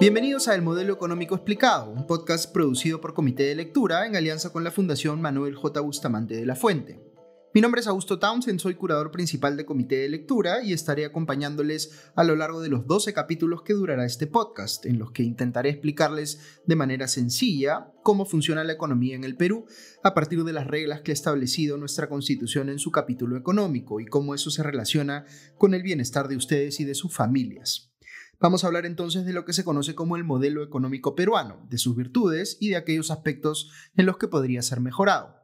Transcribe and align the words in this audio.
Bienvenidos 0.00 0.48
a 0.48 0.54
El 0.54 0.62
Modelo 0.62 0.94
Económico 0.94 1.34
Explicado, 1.34 1.90
un 1.90 2.06
podcast 2.06 2.50
producido 2.50 3.02
por 3.02 3.12
Comité 3.12 3.42
de 3.42 3.54
Lectura 3.54 4.06
en 4.06 4.16
alianza 4.16 4.50
con 4.50 4.64
la 4.64 4.70
Fundación 4.70 5.20
Manuel 5.20 5.54
J. 5.54 5.78
Bustamante 5.82 6.36
de 6.36 6.46
la 6.46 6.56
Fuente. 6.56 7.04
Mi 7.52 7.60
nombre 7.60 7.82
es 7.82 7.86
Augusto 7.86 8.18
Townsend, 8.18 8.60
soy 8.60 8.76
curador 8.76 9.10
principal 9.10 9.58
de 9.58 9.66
Comité 9.66 9.96
de 9.96 10.08
Lectura 10.08 10.62
y 10.64 10.72
estaré 10.72 11.04
acompañándoles 11.04 12.10
a 12.16 12.24
lo 12.24 12.34
largo 12.34 12.62
de 12.62 12.70
los 12.70 12.86
12 12.86 13.12
capítulos 13.12 13.60
que 13.60 13.74
durará 13.74 14.06
este 14.06 14.26
podcast, 14.26 14.86
en 14.86 14.98
los 14.98 15.12
que 15.12 15.22
intentaré 15.22 15.68
explicarles 15.68 16.60
de 16.64 16.76
manera 16.76 17.06
sencilla 17.06 17.92
cómo 18.02 18.24
funciona 18.24 18.64
la 18.64 18.72
economía 18.72 19.16
en 19.16 19.24
el 19.24 19.36
Perú 19.36 19.66
a 20.02 20.14
partir 20.14 20.44
de 20.44 20.54
las 20.54 20.66
reglas 20.66 21.02
que 21.02 21.10
ha 21.10 21.12
establecido 21.12 21.76
nuestra 21.76 22.08
Constitución 22.08 22.70
en 22.70 22.78
su 22.78 22.90
capítulo 22.90 23.36
económico 23.36 24.00
y 24.00 24.06
cómo 24.06 24.34
eso 24.34 24.50
se 24.50 24.62
relaciona 24.62 25.26
con 25.58 25.74
el 25.74 25.82
bienestar 25.82 26.26
de 26.28 26.36
ustedes 26.36 26.80
y 26.80 26.84
de 26.84 26.94
sus 26.94 27.14
familias. 27.14 27.89
Vamos 28.42 28.64
a 28.64 28.68
hablar 28.68 28.86
entonces 28.86 29.26
de 29.26 29.34
lo 29.34 29.44
que 29.44 29.52
se 29.52 29.64
conoce 29.64 29.94
como 29.94 30.16
el 30.16 30.24
modelo 30.24 30.62
económico 30.62 31.14
peruano, 31.14 31.66
de 31.68 31.76
sus 31.76 31.94
virtudes 31.94 32.56
y 32.58 32.70
de 32.70 32.76
aquellos 32.76 33.10
aspectos 33.10 33.70
en 33.96 34.06
los 34.06 34.16
que 34.16 34.28
podría 34.28 34.62
ser 34.62 34.80
mejorado. 34.80 35.36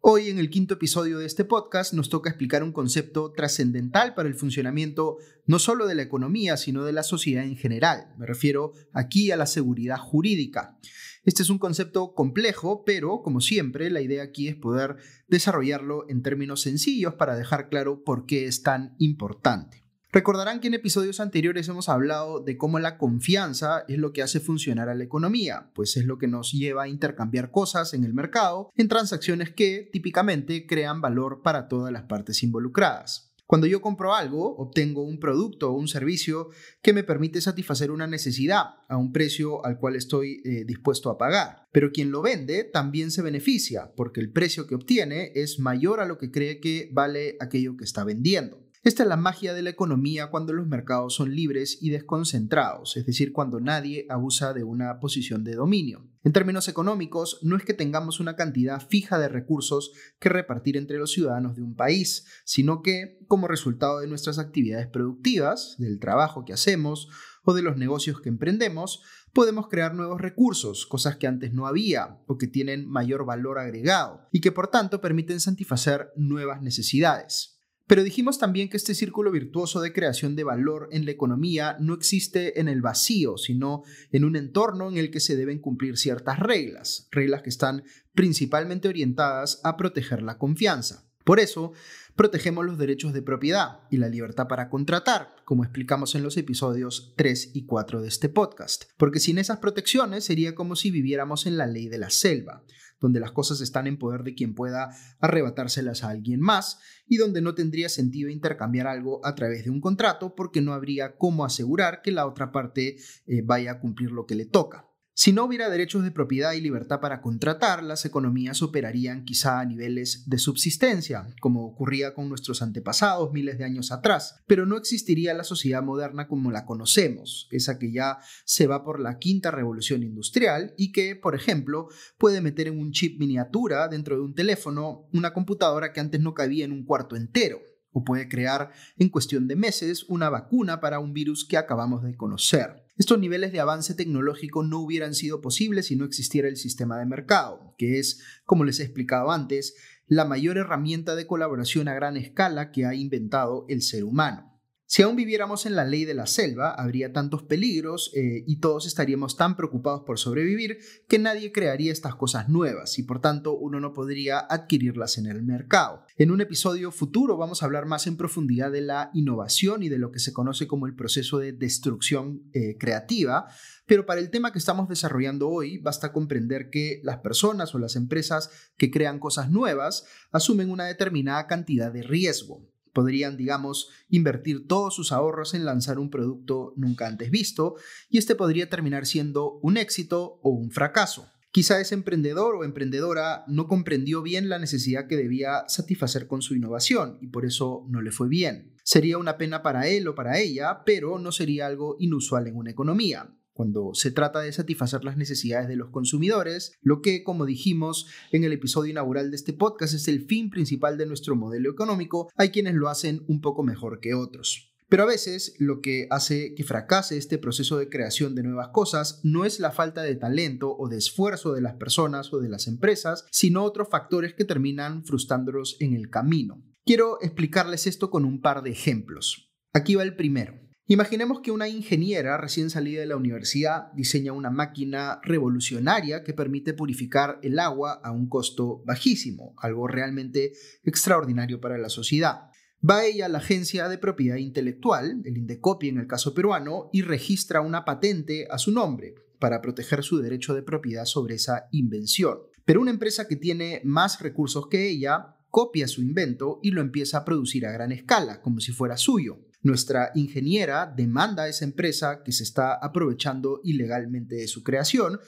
Hoy, 0.00 0.28
en 0.28 0.38
el 0.38 0.50
quinto 0.50 0.74
episodio 0.74 1.18
de 1.18 1.24
este 1.24 1.46
podcast, 1.46 1.94
nos 1.94 2.10
toca 2.10 2.28
explicar 2.28 2.62
un 2.62 2.72
concepto 2.72 3.32
trascendental 3.32 4.12
para 4.12 4.28
el 4.28 4.34
funcionamiento 4.34 5.16
no 5.46 5.58
solo 5.58 5.86
de 5.86 5.94
la 5.94 6.02
economía, 6.02 6.58
sino 6.58 6.84
de 6.84 6.92
la 6.92 7.02
sociedad 7.02 7.44
en 7.44 7.56
general. 7.56 8.14
Me 8.18 8.26
refiero 8.26 8.72
aquí 8.92 9.30
a 9.30 9.38
la 9.38 9.46
seguridad 9.46 9.96
jurídica. 9.96 10.78
Este 11.24 11.42
es 11.42 11.48
un 11.48 11.58
concepto 11.58 12.12
complejo, 12.12 12.84
pero 12.84 13.22
como 13.22 13.40
siempre, 13.40 13.88
la 13.88 14.02
idea 14.02 14.22
aquí 14.22 14.48
es 14.48 14.54
poder 14.54 14.96
desarrollarlo 15.28 16.04
en 16.10 16.22
términos 16.22 16.60
sencillos 16.60 17.14
para 17.14 17.36
dejar 17.36 17.70
claro 17.70 18.04
por 18.04 18.26
qué 18.26 18.44
es 18.44 18.62
tan 18.62 18.96
importante. 18.98 19.85
Recordarán 20.16 20.60
que 20.60 20.68
en 20.68 20.72
episodios 20.72 21.20
anteriores 21.20 21.68
hemos 21.68 21.90
hablado 21.90 22.40
de 22.40 22.56
cómo 22.56 22.78
la 22.78 22.96
confianza 22.96 23.84
es 23.86 23.98
lo 23.98 24.14
que 24.14 24.22
hace 24.22 24.40
funcionar 24.40 24.88
a 24.88 24.94
la 24.94 25.04
economía, 25.04 25.70
pues 25.74 25.98
es 25.98 26.06
lo 26.06 26.16
que 26.16 26.26
nos 26.26 26.52
lleva 26.52 26.84
a 26.84 26.88
intercambiar 26.88 27.50
cosas 27.50 27.92
en 27.92 28.02
el 28.02 28.14
mercado 28.14 28.70
en 28.76 28.88
transacciones 28.88 29.52
que 29.52 29.86
típicamente 29.92 30.66
crean 30.66 31.02
valor 31.02 31.42
para 31.42 31.68
todas 31.68 31.92
las 31.92 32.04
partes 32.04 32.42
involucradas. 32.42 33.34
Cuando 33.44 33.66
yo 33.66 33.82
compro 33.82 34.14
algo, 34.14 34.56
obtengo 34.56 35.04
un 35.04 35.20
producto 35.20 35.70
o 35.70 35.76
un 35.76 35.86
servicio 35.86 36.48
que 36.80 36.94
me 36.94 37.04
permite 37.04 37.42
satisfacer 37.42 37.90
una 37.90 38.06
necesidad 38.06 38.64
a 38.88 38.96
un 38.96 39.12
precio 39.12 39.66
al 39.66 39.78
cual 39.78 39.96
estoy 39.96 40.40
eh, 40.46 40.64
dispuesto 40.64 41.10
a 41.10 41.18
pagar. 41.18 41.66
Pero 41.72 41.92
quien 41.92 42.10
lo 42.10 42.22
vende 42.22 42.64
también 42.64 43.10
se 43.10 43.20
beneficia 43.20 43.92
porque 43.94 44.22
el 44.22 44.32
precio 44.32 44.66
que 44.66 44.76
obtiene 44.76 45.32
es 45.34 45.58
mayor 45.58 46.00
a 46.00 46.06
lo 46.06 46.16
que 46.16 46.30
cree 46.30 46.58
que 46.58 46.88
vale 46.90 47.36
aquello 47.38 47.76
que 47.76 47.84
está 47.84 48.02
vendiendo. 48.02 48.65
Esta 48.86 49.02
es 49.02 49.08
la 49.08 49.16
magia 49.16 49.52
de 49.52 49.62
la 49.62 49.70
economía 49.70 50.30
cuando 50.30 50.52
los 50.52 50.68
mercados 50.68 51.16
son 51.16 51.34
libres 51.34 51.78
y 51.80 51.90
desconcentrados, 51.90 52.96
es 52.96 53.04
decir, 53.04 53.32
cuando 53.32 53.58
nadie 53.58 54.06
abusa 54.08 54.54
de 54.54 54.62
una 54.62 55.00
posición 55.00 55.42
de 55.42 55.56
dominio. 55.56 56.08
En 56.22 56.32
términos 56.32 56.68
económicos, 56.68 57.40
no 57.42 57.56
es 57.56 57.64
que 57.64 57.74
tengamos 57.74 58.20
una 58.20 58.36
cantidad 58.36 58.80
fija 58.80 59.18
de 59.18 59.26
recursos 59.26 59.90
que 60.20 60.28
repartir 60.28 60.76
entre 60.76 60.98
los 60.98 61.10
ciudadanos 61.10 61.56
de 61.56 61.62
un 61.62 61.74
país, 61.74 62.26
sino 62.44 62.80
que, 62.80 63.18
como 63.26 63.48
resultado 63.48 63.98
de 63.98 64.06
nuestras 64.06 64.38
actividades 64.38 64.86
productivas, 64.86 65.74
del 65.78 65.98
trabajo 65.98 66.44
que 66.44 66.52
hacemos 66.52 67.08
o 67.42 67.54
de 67.54 67.62
los 67.62 67.76
negocios 67.76 68.20
que 68.20 68.28
emprendemos, 68.28 69.02
podemos 69.32 69.66
crear 69.66 69.96
nuevos 69.96 70.20
recursos, 70.20 70.86
cosas 70.86 71.16
que 71.16 71.26
antes 71.26 71.52
no 71.52 71.66
había 71.66 72.20
o 72.28 72.38
que 72.38 72.46
tienen 72.46 72.88
mayor 72.88 73.26
valor 73.26 73.58
agregado 73.58 74.28
y 74.30 74.40
que 74.40 74.52
por 74.52 74.68
tanto 74.68 75.00
permiten 75.00 75.40
satisfacer 75.40 76.12
nuevas 76.14 76.62
necesidades. 76.62 77.55
Pero 77.86 78.02
dijimos 78.02 78.38
también 78.38 78.68
que 78.68 78.76
este 78.76 78.94
círculo 78.94 79.30
virtuoso 79.30 79.80
de 79.80 79.92
creación 79.92 80.34
de 80.34 80.44
valor 80.44 80.88
en 80.90 81.04
la 81.04 81.12
economía 81.12 81.76
no 81.78 81.94
existe 81.94 82.60
en 82.60 82.68
el 82.68 82.82
vacío, 82.82 83.36
sino 83.36 83.82
en 84.10 84.24
un 84.24 84.34
entorno 84.34 84.88
en 84.90 84.96
el 84.96 85.10
que 85.10 85.20
se 85.20 85.36
deben 85.36 85.60
cumplir 85.60 85.96
ciertas 85.96 86.40
reglas, 86.40 87.08
reglas 87.12 87.42
que 87.42 87.50
están 87.50 87.84
principalmente 88.12 88.88
orientadas 88.88 89.60
a 89.62 89.76
proteger 89.76 90.22
la 90.22 90.36
confianza. 90.36 91.04
Por 91.26 91.40
eso, 91.40 91.72
protegemos 92.14 92.64
los 92.64 92.78
derechos 92.78 93.12
de 93.12 93.20
propiedad 93.22 93.80
y 93.90 93.98
la 93.98 94.08
libertad 94.08 94.48
para 94.48 94.68
contratar, 94.68 95.34
como 95.44 95.64
explicamos 95.64 96.14
en 96.14 96.22
los 96.22 96.36
episodios 96.36 97.14
3 97.16 97.50
y 97.54 97.66
4 97.66 98.00
de 98.00 98.08
este 98.08 98.28
podcast, 98.28 98.84
porque 98.96 99.20
sin 99.20 99.38
esas 99.38 99.58
protecciones 99.58 100.24
sería 100.24 100.54
como 100.54 100.76
si 100.76 100.90
viviéramos 100.90 101.46
en 101.46 101.56
la 101.56 101.66
ley 101.66 101.88
de 101.88 101.98
la 101.98 102.10
selva, 102.10 102.64
donde 103.00 103.20
las 103.20 103.32
cosas 103.32 103.60
están 103.60 103.86
en 103.86 103.98
poder 103.98 104.22
de 104.22 104.34
quien 104.34 104.54
pueda 104.54 104.90
arrebatárselas 105.20 106.04
a 106.04 106.10
alguien 106.10 106.40
más 106.40 106.78
y 107.06 107.16
donde 107.16 107.40
no 107.40 107.54
tendría 107.54 107.88
sentido 107.88 108.30
intercambiar 108.30 108.86
algo 108.86 109.24
a 109.24 109.34
través 109.34 109.64
de 109.64 109.70
un 109.70 109.80
contrato 109.80 110.34
porque 110.34 110.60
no 110.60 110.72
habría 110.72 111.16
cómo 111.16 111.44
asegurar 111.44 112.02
que 112.02 112.12
la 112.12 112.26
otra 112.26 112.52
parte 112.52 112.96
eh, 113.26 113.42
vaya 113.44 113.72
a 113.72 113.80
cumplir 113.80 114.10
lo 114.10 114.26
que 114.26 114.34
le 114.34 114.46
toca. 114.46 114.86
Si 115.18 115.32
no 115.32 115.46
hubiera 115.46 115.70
derechos 115.70 116.04
de 116.04 116.10
propiedad 116.10 116.52
y 116.52 116.60
libertad 116.60 117.00
para 117.00 117.22
contratar, 117.22 117.82
las 117.82 118.04
economías 118.04 118.60
operarían 118.60 119.24
quizá 119.24 119.60
a 119.60 119.64
niveles 119.64 120.28
de 120.28 120.36
subsistencia, 120.36 121.34
como 121.40 121.64
ocurría 121.64 122.12
con 122.12 122.28
nuestros 122.28 122.60
antepasados 122.60 123.32
miles 123.32 123.56
de 123.56 123.64
años 123.64 123.92
atrás, 123.92 124.42
pero 124.46 124.66
no 124.66 124.76
existiría 124.76 125.32
la 125.32 125.42
sociedad 125.42 125.82
moderna 125.82 126.28
como 126.28 126.50
la 126.50 126.66
conocemos, 126.66 127.48
esa 127.50 127.78
que 127.78 127.92
ya 127.92 128.18
se 128.44 128.66
va 128.66 128.84
por 128.84 129.00
la 129.00 129.18
quinta 129.18 129.50
revolución 129.50 130.02
industrial 130.02 130.74
y 130.76 130.92
que, 130.92 131.16
por 131.16 131.34
ejemplo, 131.34 131.88
puede 132.18 132.42
meter 132.42 132.68
en 132.68 132.78
un 132.78 132.92
chip 132.92 133.18
miniatura 133.18 133.88
dentro 133.88 134.16
de 134.16 134.22
un 134.22 134.34
teléfono 134.34 135.08
una 135.14 135.32
computadora 135.32 135.94
que 135.94 136.00
antes 136.00 136.20
no 136.20 136.34
cabía 136.34 136.66
en 136.66 136.72
un 136.72 136.84
cuarto 136.84 137.16
entero 137.16 137.60
o 137.90 138.04
puede 138.04 138.28
crear 138.28 138.70
en 138.98 139.08
cuestión 139.08 139.48
de 139.48 139.56
meses 139.56 140.04
una 140.10 140.28
vacuna 140.28 140.78
para 140.78 140.98
un 140.98 141.14
virus 141.14 141.46
que 141.48 141.56
acabamos 141.56 142.02
de 142.02 142.14
conocer. 142.14 142.85
Estos 142.96 143.18
niveles 143.18 143.52
de 143.52 143.60
avance 143.60 143.94
tecnológico 143.94 144.62
no 144.62 144.80
hubieran 144.80 145.14
sido 145.14 145.42
posibles 145.42 145.86
si 145.86 145.96
no 145.96 146.06
existiera 146.06 146.48
el 146.48 146.56
sistema 146.56 146.98
de 146.98 147.04
mercado, 147.04 147.74
que 147.76 147.98
es, 147.98 148.22
como 148.46 148.64
les 148.64 148.80
he 148.80 148.84
explicado 148.84 149.30
antes, 149.30 149.74
la 150.06 150.24
mayor 150.24 150.56
herramienta 150.56 151.14
de 151.14 151.26
colaboración 151.26 151.88
a 151.88 151.94
gran 151.94 152.16
escala 152.16 152.70
que 152.70 152.86
ha 152.86 152.94
inventado 152.94 153.66
el 153.68 153.82
ser 153.82 154.04
humano. 154.04 154.55
Si 154.88 155.02
aún 155.02 155.16
viviéramos 155.16 155.66
en 155.66 155.74
la 155.74 155.84
ley 155.84 156.04
de 156.04 156.14
la 156.14 156.28
selva, 156.28 156.70
habría 156.70 157.12
tantos 157.12 157.42
peligros 157.42 158.12
eh, 158.14 158.44
y 158.46 158.60
todos 158.60 158.86
estaríamos 158.86 159.36
tan 159.36 159.56
preocupados 159.56 160.02
por 160.06 160.16
sobrevivir 160.20 160.78
que 161.08 161.18
nadie 161.18 161.50
crearía 161.50 161.90
estas 161.90 162.14
cosas 162.14 162.48
nuevas 162.48 162.96
y 163.00 163.02
por 163.02 163.20
tanto 163.20 163.56
uno 163.56 163.80
no 163.80 163.92
podría 163.92 164.38
adquirirlas 164.38 165.18
en 165.18 165.26
el 165.26 165.42
mercado. 165.42 166.04
En 166.16 166.30
un 166.30 166.40
episodio 166.40 166.92
futuro 166.92 167.36
vamos 167.36 167.62
a 167.62 167.66
hablar 167.66 167.84
más 167.86 168.06
en 168.06 168.16
profundidad 168.16 168.70
de 168.70 168.82
la 168.82 169.10
innovación 169.12 169.82
y 169.82 169.88
de 169.88 169.98
lo 169.98 170.12
que 170.12 170.20
se 170.20 170.32
conoce 170.32 170.68
como 170.68 170.86
el 170.86 170.94
proceso 170.94 171.38
de 171.38 171.52
destrucción 171.52 172.44
eh, 172.52 172.76
creativa, 172.78 173.48
pero 173.86 174.06
para 174.06 174.20
el 174.20 174.30
tema 174.30 174.52
que 174.52 174.60
estamos 174.60 174.88
desarrollando 174.88 175.48
hoy 175.48 175.78
basta 175.78 176.12
comprender 176.12 176.70
que 176.70 177.00
las 177.02 177.18
personas 177.18 177.74
o 177.74 177.80
las 177.80 177.96
empresas 177.96 178.50
que 178.76 178.92
crean 178.92 179.18
cosas 179.18 179.50
nuevas 179.50 180.06
asumen 180.30 180.70
una 180.70 180.84
determinada 180.84 181.48
cantidad 181.48 181.92
de 181.92 182.04
riesgo 182.04 182.75
podrían, 182.96 183.36
digamos, 183.36 183.90
invertir 184.08 184.66
todos 184.66 184.94
sus 184.94 185.12
ahorros 185.12 185.52
en 185.52 185.66
lanzar 185.66 185.98
un 185.98 186.08
producto 186.08 186.72
nunca 186.76 187.06
antes 187.06 187.30
visto 187.30 187.74
y 188.08 188.16
este 188.16 188.34
podría 188.34 188.70
terminar 188.70 189.04
siendo 189.04 189.58
un 189.60 189.76
éxito 189.76 190.40
o 190.42 190.48
un 190.48 190.70
fracaso. 190.70 191.28
Quizá 191.50 191.78
ese 191.78 191.94
emprendedor 191.94 192.54
o 192.54 192.64
emprendedora 192.64 193.44
no 193.48 193.68
comprendió 193.68 194.22
bien 194.22 194.48
la 194.48 194.58
necesidad 194.58 195.08
que 195.08 195.16
debía 195.16 195.64
satisfacer 195.68 196.26
con 196.26 196.40
su 196.40 196.54
innovación 196.54 197.18
y 197.20 197.26
por 197.26 197.44
eso 197.44 197.84
no 197.90 198.00
le 198.00 198.12
fue 198.12 198.28
bien. 198.28 198.72
Sería 198.82 199.18
una 199.18 199.36
pena 199.36 199.62
para 199.62 199.86
él 199.88 200.08
o 200.08 200.14
para 200.14 200.38
ella, 200.38 200.84
pero 200.86 201.18
no 201.18 201.32
sería 201.32 201.66
algo 201.66 201.96
inusual 201.98 202.46
en 202.46 202.56
una 202.56 202.70
economía 202.70 203.36
cuando 203.56 203.94
se 203.94 204.10
trata 204.10 204.40
de 204.40 204.52
satisfacer 204.52 205.02
las 205.02 205.16
necesidades 205.16 205.66
de 205.66 205.76
los 205.76 205.90
consumidores, 205.90 206.74
lo 206.82 207.00
que, 207.00 207.24
como 207.24 207.46
dijimos 207.46 208.06
en 208.30 208.44
el 208.44 208.52
episodio 208.52 208.90
inaugural 208.90 209.30
de 209.30 209.36
este 209.36 209.54
podcast, 209.54 209.94
es 209.94 210.08
el 210.08 210.26
fin 210.26 210.50
principal 210.50 210.98
de 210.98 211.06
nuestro 211.06 211.34
modelo 211.36 211.70
económico, 211.70 212.30
hay 212.36 212.50
quienes 212.50 212.74
lo 212.74 212.88
hacen 212.88 213.24
un 213.28 213.40
poco 213.40 213.62
mejor 213.62 214.00
que 214.00 214.14
otros. 214.14 214.74
Pero 214.88 215.02
a 215.02 215.06
veces 215.06 215.54
lo 215.58 215.80
que 215.80 216.06
hace 216.10 216.54
que 216.54 216.62
fracase 216.62 217.16
este 217.16 217.38
proceso 217.38 217.78
de 217.78 217.88
creación 217.88 218.34
de 218.34 218.44
nuevas 218.44 218.68
cosas 218.68 219.20
no 219.24 219.44
es 219.44 219.58
la 219.58 219.72
falta 219.72 220.02
de 220.02 220.14
talento 220.14 220.76
o 220.76 220.88
de 220.88 220.98
esfuerzo 220.98 221.52
de 221.54 221.60
las 221.60 221.74
personas 221.74 222.32
o 222.32 222.38
de 222.38 222.48
las 222.48 222.68
empresas, 222.68 223.24
sino 223.32 223.64
otros 223.64 223.88
factores 223.90 224.34
que 224.34 224.44
terminan 224.44 225.04
frustrándolos 225.04 225.76
en 225.80 225.94
el 225.94 226.08
camino. 226.08 226.62
Quiero 226.84 227.20
explicarles 227.20 227.86
esto 227.88 228.10
con 228.10 228.24
un 228.24 228.40
par 228.40 228.62
de 228.62 228.70
ejemplos. 228.70 229.50
Aquí 229.72 229.96
va 229.96 230.04
el 230.04 230.14
primero. 230.14 230.65
Imaginemos 230.88 231.40
que 231.40 231.50
una 231.50 231.68
ingeniera 231.68 232.36
recién 232.36 232.70
salida 232.70 233.00
de 233.00 233.06
la 233.06 233.16
universidad 233.16 233.90
diseña 233.94 234.32
una 234.32 234.50
máquina 234.50 235.20
revolucionaria 235.24 236.22
que 236.22 236.32
permite 236.32 236.74
purificar 236.74 237.40
el 237.42 237.58
agua 237.58 237.94
a 238.04 238.12
un 238.12 238.28
costo 238.28 238.84
bajísimo, 238.86 239.54
algo 239.56 239.88
realmente 239.88 240.52
extraordinario 240.84 241.60
para 241.60 241.76
la 241.76 241.88
sociedad. 241.88 242.50
Va 242.88 243.04
ella 243.04 243.26
a 243.26 243.28
la 243.28 243.38
agencia 243.38 243.88
de 243.88 243.98
propiedad 243.98 244.36
intelectual, 244.36 245.22
el 245.24 245.36
Indecopi 245.36 245.88
en 245.88 245.98
el 245.98 246.06
caso 246.06 246.34
peruano, 246.34 246.88
y 246.92 247.02
registra 247.02 247.62
una 247.62 247.84
patente 247.84 248.46
a 248.48 248.56
su 248.56 248.70
nombre 248.70 249.16
para 249.40 249.60
proteger 249.60 250.04
su 250.04 250.18
derecho 250.18 250.54
de 250.54 250.62
propiedad 250.62 251.04
sobre 251.04 251.34
esa 251.34 251.66
invención. 251.72 252.38
Pero 252.64 252.80
una 252.80 252.92
empresa 252.92 253.26
que 253.26 253.34
tiene 253.34 253.80
más 253.82 254.20
recursos 254.20 254.68
que 254.68 254.88
ella 254.88 255.34
copia 255.50 255.88
su 255.88 256.00
invento 256.00 256.60
y 256.62 256.70
lo 256.70 256.80
empieza 256.80 257.18
a 257.18 257.24
producir 257.24 257.66
a 257.66 257.72
gran 257.72 257.90
escala, 257.90 258.40
como 258.40 258.60
si 258.60 258.70
fuera 258.70 258.96
suyo. 258.96 259.45
Nuestra 259.62 260.10
ingeniera 260.14 260.86
demanda 260.86 261.44
a 261.44 261.48
esa 261.48 261.64
empresa 261.64 262.22
que 262.24 262.32
se 262.32 262.42
está 262.42 262.74
aprovechando 262.74 263.60
ilegalmente 263.64 264.36
de 264.36 264.48
su 264.48 264.62
creación, 264.62 265.18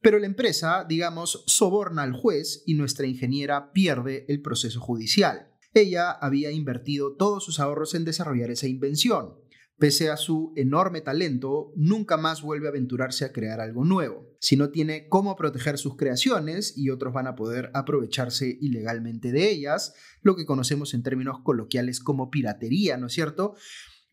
pero 0.00 0.18
la 0.18 0.26
empresa, 0.26 0.84
digamos, 0.88 1.44
soborna 1.46 2.02
al 2.02 2.12
juez 2.12 2.62
y 2.66 2.74
nuestra 2.74 3.06
ingeniera 3.06 3.72
pierde 3.72 4.24
el 4.28 4.42
proceso 4.42 4.80
judicial. 4.80 5.48
Ella 5.74 6.10
había 6.10 6.50
invertido 6.50 7.16
todos 7.16 7.44
sus 7.44 7.60
ahorros 7.60 7.94
en 7.94 8.04
desarrollar 8.04 8.50
esa 8.50 8.66
invención. 8.66 9.41
Pese 9.82 10.10
a 10.10 10.16
su 10.16 10.52
enorme 10.54 11.00
talento, 11.00 11.72
nunca 11.74 12.16
más 12.16 12.40
vuelve 12.40 12.68
a 12.68 12.70
aventurarse 12.70 13.24
a 13.24 13.32
crear 13.32 13.60
algo 13.60 13.84
nuevo. 13.84 14.30
Si 14.38 14.54
no 14.54 14.70
tiene 14.70 15.08
cómo 15.08 15.34
proteger 15.34 15.76
sus 15.76 15.96
creaciones 15.96 16.78
y 16.78 16.90
otros 16.90 17.12
van 17.12 17.26
a 17.26 17.34
poder 17.34 17.68
aprovecharse 17.74 18.58
ilegalmente 18.60 19.32
de 19.32 19.50
ellas, 19.50 19.92
lo 20.20 20.36
que 20.36 20.46
conocemos 20.46 20.94
en 20.94 21.02
términos 21.02 21.40
coloquiales 21.42 21.98
como 21.98 22.30
piratería, 22.30 22.96
¿no 22.96 23.08
es 23.08 23.12
cierto? 23.12 23.56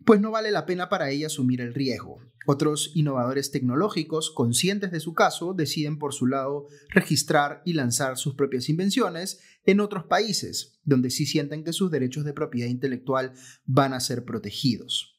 pues 0.05 0.19
no 0.21 0.31
vale 0.31 0.49
la 0.49 0.65
pena 0.65 0.89
para 0.89 1.11
ella 1.11 1.27
asumir 1.27 1.61
el 1.61 1.75
riesgo. 1.75 2.19
Otros 2.47 2.93
innovadores 2.95 3.51
tecnológicos, 3.51 4.31
conscientes 4.31 4.91
de 4.91 5.01
su 5.01 5.13
caso, 5.13 5.53
deciden 5.53 5.99
por 5.99 6.15
su 6.15 6.25
lado 6.25 6.65
registrar 6.89 7.61
y 7.63 7.73
lanzar 7.73 8.17
sus 8.17 8.33
propias 8.33 8.69
invenciones 8.69 9.39
en 9.65 9.81
otros 9.81 10.05
países, 10.05 10.79
donde 10.83 11.11
sí 11.11 11.27
sienten 11.27 11.63
que 11.63 11.73
sus 11.73 11.91
derechos 11.91 12.23
de 12.25 12.33
propiedad 12.33 12.69
intelectual 12.69 13.33
van 13.65 13.93
a 13.93 13.99
ser 13.99 14.25
protegidos. 14.25 15.18